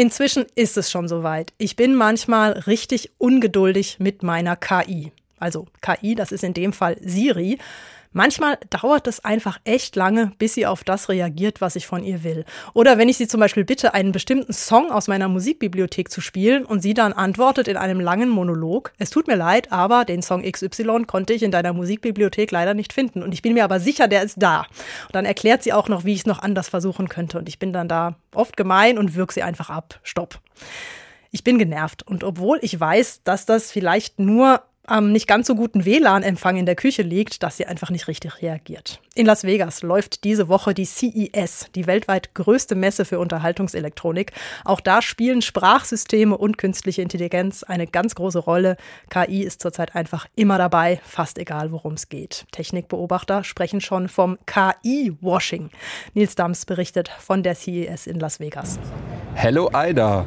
[0.00, 1.52] Inzwischen ist es schon soweit.
[1.58, 5.12] Ich bin manchmal richtig ungeduldig mit meiner KI.
[5.38, 7.58] Also KI, das ist in dem Fall Siri.
[8.12, 12.24] Manchmal dauert es einfach echt lange, bis sie auf das reagiert, was ich von ihr
[12.24, 12.44] will.
[12.74, 16.64] Oder wenn ich sie zum Beispiel bitte, einen bestimmten Song aus meiner Musikbibliothek zu spielen
[16.64, 20.42] und sie dann antwortet in einem langen Monolog, es tut mir leid, aber den Song
[20.42, 23.22] XY konnte ich in deiner Musikbibliothek leider nicht finden.
[23.22, 24.62] Und ich bin mir aber sicher, der ist da.
[25.06, 27.38] Und dann erklärt sie auch noch, wie ich es noch anders versuchen könnte.
[27.38, 30.00] Und ich bin dann da oft gemein und wirke sie einfach ab.
[30.02, 30.40] Stopp.
[31.30, 32.02] Ich bin genervt.
[32.02, 36.66] Und obwohl ich weiß, dass das vielleicht nur am nicht ganz so guten WLAN-Empfang in
[36.66, 39.00] der Küche liegt, dass sie einfach nicht richtig reagiert.
[39.14, 44.32] In Las Vegas läuft diese Woche die CES, die weltweit größte Messe für Unterhaltungselektronik.
[44.64, 48.76] Auch da spielen Sprachsysteme und künstliche Intelligenz eine ganz große Rolle.
[49.08, 52.46] KI ist zurzeit einfach immer dabei, fast egal, worum es geht.
[52.50, 55.70] Technikbeobachter sprechen schon vom KI-Washing.
[56.14, 58.78] Nils Dams berichtet von der CES in Las Vegas.
[59.34, 60.26] Hello Ida.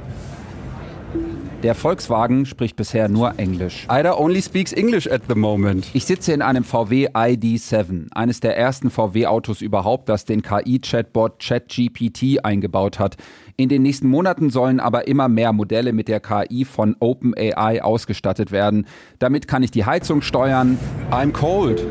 [1.63, 3.87] Der Volkswagen spricht bisher nur Englisch.
[3.89, 5.87] Ida only speaks English at the moment.
[5.93, 12.43] Ich sitze in einem VW ID7, eines der ersten VW-Autos überhaupt, das den KI-Chatbot ChatGPT
[12.43, 13.15] eingebaut hat.
[13.55, 18.51] In den nächsten Monaten sollen aber immer mehr Modelle mit der KI von OpenAI ausgestattet
[18.51, 18.85] werden.
[19.19, 20.77] Damit kann ich die Heizung steuern.
[21.11, 21.81] I'm cold.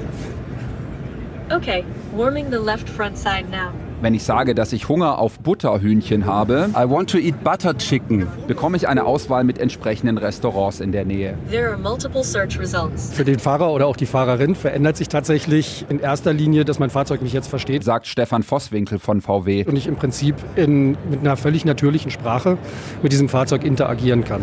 [1.51, 1.83] Okay,
[2.15, 3.73] warming the left front side now.
[4.03, 8.27] Wenn ich sage, dass ich Hunger auf Butterhühnchen habe, I want to eat butter chicken.
[8.49, 11.39] bekomme ich eine Auswahl mit entsprechenden Restaurants in der Nähe.
[11.49, 13.13] There are multiple search results.
[13.13, 16.91] Für den Fahrer oder auch die Fahrerin verändert sich tatsächlich in erster Linie, dass mein
[16.91, 19.67] Fahrzeug mich jetzt versteht Sagt Stefan Vosswinkel von VW.
[19.67, 22.59] und ich im Prinzip in, mit einer völlig natürlichen Sprache
[23.05, 24.41] mit diesem Fahrzeug interagieren kann.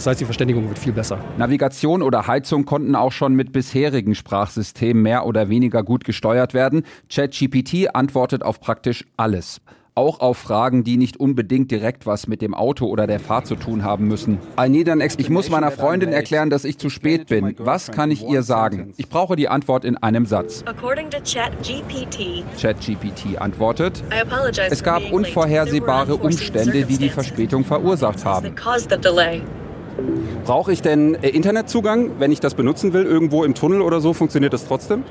[0.00, 1.18] Das heißt, die Verständigung wird viel besser.
[1.36, 6.84] Navigation oder Heizung konnten auch schon mit bisherigen Sprachsystemen mehr oder weniger gut gesteuert werden.
[7.12, 9.60] ChatGPT antwortet auf praktisch alles.
[9.96, 13.56] Auch auf Fragen, die nicht unbedingt direkt was mit dem Auto oder der Fahrt zu
[13.56, 14.38] tun haben müssen.
[14.58, 17.56] I need an Ich muss meiner Freundin erklären, dass ich zu spät bin.
[17.58, 18.94] Was kann ich ihr sagen?
[18.96, 20.64] Ich brauche die Antwort in einem Satz.
[22.56, 24.02] ChatGPT, antwortet.
[24.70, 28.54] Es gab unvorhersehbare Umstände, die die Verspätung verursacht haben.
[30.44, 34.14] Brauche ich denn äh, Internetzugang, wenn ich das benutzen will, irgendwo im Tunnel oder so?
[34.14, 35.04] Funktioniert das trotzdem?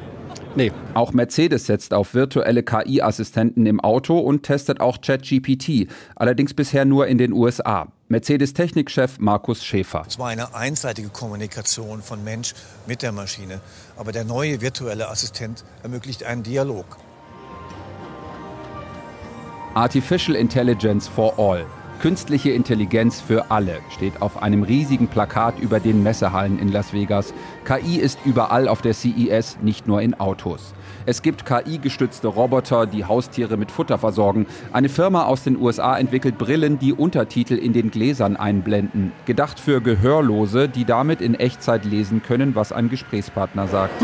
[0.55, 6.85] Nee, Auch Mercedes setzt auf virtuelle KI-Assistenten im Auto und testet auch ChatGPT, allerdings bisher
[6.85, 7.87] nur in den USA.
[8.07, 10.03] Mercedes-Technikchef Markus Schäfer.
[10.07, 12.55] Es war eine einseitige Kommunikation von Mensch
[12.87, 13.61] mit der Maschine.
[13.95, 16.97] Aber der neue virtuelle Assistent ermöglicht einen Dialog.
[19.75, 21.67] Artificial Intelligence for All.
[21.99, 27.33] Künstliche Intelligenz für alle steht auf einem riesigen Plakat über den Messehallen in Las Vegas.
[27.65, 30.73] KI ist überall auf der CES, nicht nur in Autos.
[31.05, 34.47] Es gibt KI-gestützte Roboter, die Haustiere mit Futter versorgen.
[34.71, 39.11] Eine Firma aus den USA entwickelt Brillen, die Untertitel in den Gläsern einblenden.
[39.25, 44.01] Gedacht für Gehörlose, die damit in Echtzeit lesen können, was ein Gesprächspartner sagt.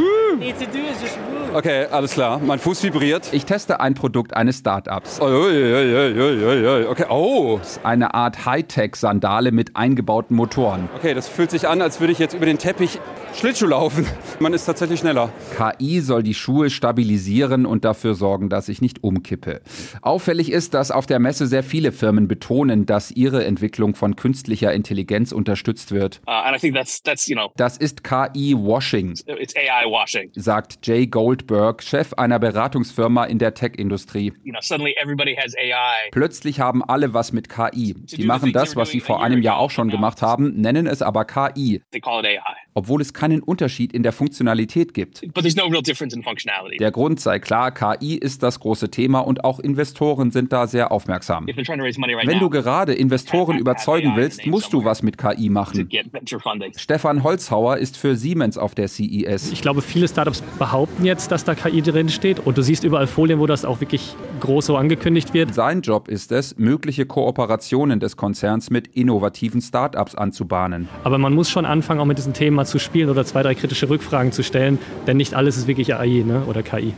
[1.55, 2.39] Okay, alles klar.
[2.39, 3.29] Mein Fuß vibriert.
[3.31, 5.21] Ich teste ein Produkt eines Startups.
[5.21, 7.61] Okay, oh.
[7.81, 10.89] Eine Art Hightech-Sandale mit eingebauten Motoren.
[10.97, 12.99] Okay, das fühlt sich an, als würde ich jetzt über den Teppich
[13.35, 14.05] Schlittschuh laufen.
[14.39, 15.29] Man ist tatsächlich schneller.
[15.57, 19.61] KI soll die Schuhe stabilisieren und dafür sorgen, dass ich nicht umkippe.
[20.01, 24.73] Auffällig ist, dass auf der Messe sehr viele Firmen betonen, dass ihre Entwicklung von künstlicher
[24.73, 26.21] Intelligenz unterstützt wird.
[26.27, 29.15] Uh, and I think that's that's you know Das ist KI-Washing,
[30.35, 31.05] sagt Jay
[31.45, 34.33] Goldberg, Chef einer Beratungsfirma in der Tech-Industrie.
[34.43, 36.09] You know, suddenly everybody has AI.
[36.11, 37.93] Plötzlich haben alle was mit KI.
[37.93, 41.25] Die machen das, was sie vor einem Jahr auch schon gemacht haben, nennen es aber
[41.25, 41.81] KI,
[42.73, 45.21] obwohl es keinen Unterschied in der Funktionalität gibt.
[45.33, 46.77] but there's no real difference in functionality.
[46.77, 50.91] Der Grund sei klar, KI ist das große Thema und auch Investoren sind da sehr
[50.91, 51.45] aufmerksam.
[51.47, 55.89] Wenn du gerade Investoren überzeugen willst, musst du was mit KI machen.
[56.75, 59.51] Stefan Holzhauer ist für Siemens auf der CES.
[59.51, 62.39] Ich glaube, viele Startups behaupten jetzt, dass da KI drin steht.
[62.39, 65.53] Und du siehst überall Folien, wo das auch wirklich groß so angekündigt wird.
[65.53, 70.87] Sein Job ist es, mögliche Kooperationen des Konzerns mit innovativen Startups anzubahnen.
[71.03, 73.89] Aber man muss schon anfangen, auch mit diesem Thema zu spielen oder zwei, drei kritische
[73.89, 74.79] Rückfragen zu stellen.
[75.07, 76.43] Denn nicht alles ist wirklich AI ne?
[76.47, 76.93] oder KI.